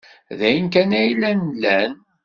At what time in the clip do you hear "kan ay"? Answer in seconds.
0.73-1.09